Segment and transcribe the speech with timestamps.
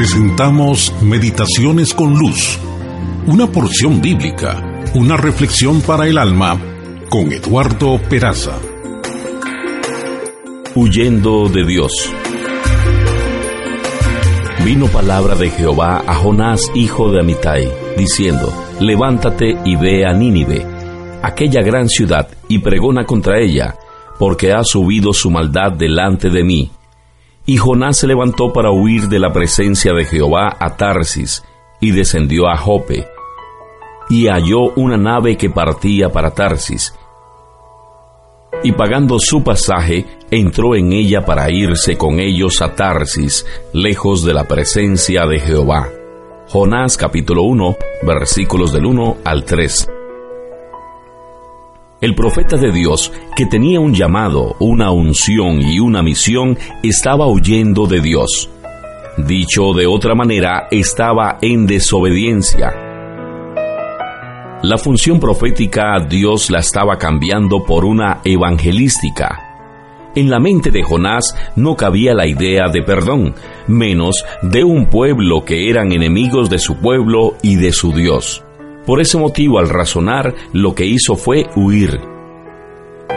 [0.00, 2.58] Presentamos Meditaciones con Luz,
[3.26, 6.58] una porción bíblica, una reflexión para el alma,
[7.10, 8.58] con Eduardo Peraza.
[10.74, 11.92] Huyendo de Dios.
[14.64, 20.66] Vino palabra de Jehová a Jonás, hijo de Amitai, diciendo, Levántate y ve a Nínive,
[21.20, 23.76] aquella gran ciudad, y pregona contra ella,
[24.18, 26.70] porque ha subido su maldad delante de mí.
[27.50, 31.42] Y Jonás se levantó para huir de la presencia de Jehová a Tarsis,
[31.80, 33.08] y descendió a Jope,
[34.08, 36.94] y halló una nave que partía para Tarsis,
[38.62, 44.32] y pagando su pasaje, entró en ella para irse con ellos a Tarsis, lejos de
[44.32, 45.88] la presencia de Jehová.
[46.50, 49.90] Jonás capítulo 1, versículos del 1 al 3.
[52.00, 57.86] El profeta de Dios, que tenía un llamado, una unción y una misión, estaba huyendo
[57.86, 58.48] de Dios.
[59.18, 62.72] Dicho de otra manera, estaba en desobediencia.
[64.62, 70.08] La función profética Dios la estaba cambiando por una evangelística.
[70.14, 73.34] En la mente de Jonás no cabía la idea de perdón,
[73.66, 78.42] menos de un pueblo que eran enemigos de su pueblo y de su Dios.
[78.90, 82.00] Por ese motivo, al razonar, lo que hizo fue huir.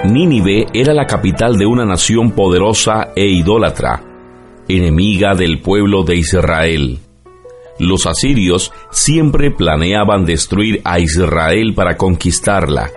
[0.06, 4.04] Nínive era la capital de una nación poderosa e idólatra,
[4.68, 7.00] enemiga del pueblo de Israel.
[7.80, 12.92] Los asirios siempre planeaban destruir a Israel para conquistarla.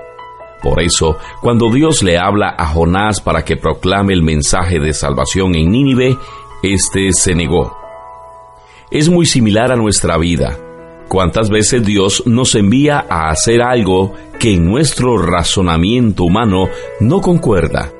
[0.62, 5.54] Por eso, cuando Dios le habla a Jonás para que proclame el mensaje de salvación
[5.54, 6.18] en Nínive,
[6.62, 7.74] éste se negó.
[8.90, 10.58] Es muy similar a nuestra vida.
[11.08, 16.68] ¿Cuántas veces Dios nos envía a hacer algo que en nuestro razonamiento humano
[16.98, 17.92] no concuerda?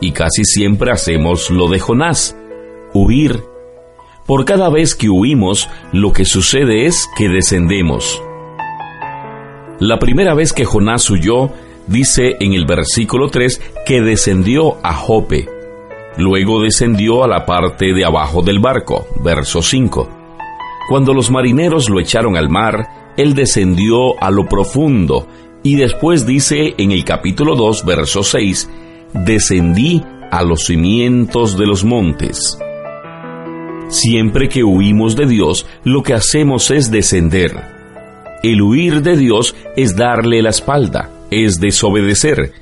[0.00, 2.36] Y casi siempre hacemos lo de Jonás,
[2.92, 3.42] huir.
[4.26, 8.22] Por cada vez que huimos, lo que sucede es que descendemos.
[9.80, 11.50] La primera vez que Jonás huyó,
[11.88, 15.48] dice en el versículo 3 que descendió a Jope.
[16.16, 20.15] Luego descendió a la parte de abajo del barco, verso 5.
[20.88, 25.26] Cuando los marineros lo echaron al mar, él descendió a lo profundo
[25.62, 28.70] y después dice en el capítulo 2, verso 6,
[29.12, 32.56] descendí a los cimientos de los montes.
[33.88, 37.52] Siempre que huimos de Dios, lo que hacemos es descender.
[38.44, 42.52] El huir de Dios es darle la espalda, es desobedecer.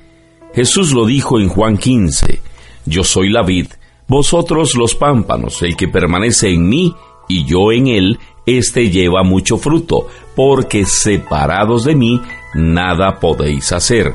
[0.54, 2.40] Jesús lo dijo en Juan 15,
[2.86, 3.66] Yo soy la vid,
[4.06, 6.94] vosotros los pámpanos, el que permanece en mí
[7.28, 12.20] y yo en él, éste lleva mucho fruto, porque separados de mí,
[12.54, 14.14] nada podéis hacer.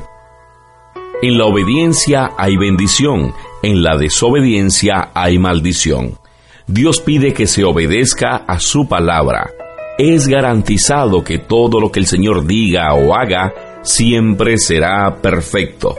[1.22, 6.18] En la obediencia hay bendición, en la desobediencia hay maldición.
[6.66, 9.50] Dios pide que se obedezca a su palabra.
[9.98, 15.96] Es garantizado que todo lo que el Señor diga o haga siempre será perfecto.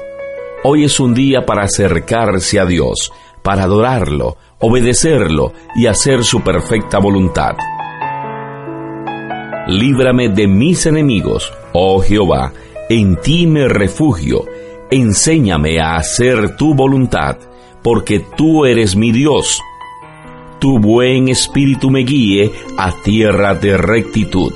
[0.63, 3.11] Hoy es un día para acercarse a Dios,
[3.44, 7.55] para adorarlo, obedecerlo y hacer su perfecta voluntad.
[9.67, 12.53] Líbrame de mis enemigos, oh Jehová,
[12.89, 14.45] en ti me refugio,
[14.89, 17.38] enséñame a hacer tu voluntad,
[17.81, 19.61] porque tú eres mi Dios.
[20.59, 24.53] Tu buen espíritu me guíe a tierra de rectitud.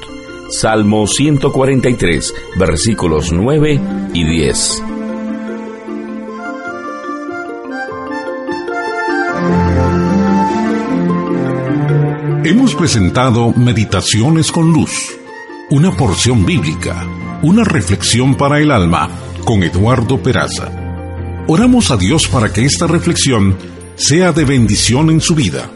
[0.49, 3.79] Salmo 143, versículos 9
[4.13, 4.83] y 10.
[12.45, 15.18] Hemos presentado Meditaciones con Luz,
[15.71, 17.03] una porción bíblica,
[17.42, 19.09] una reflexión para el alma
[19.44, 20.69] con Eduardo Peraza.
[21.47, 23.57] Oramos a Dios para que esta reflexión
[23.95, 25.71] sea de bendición en su vida.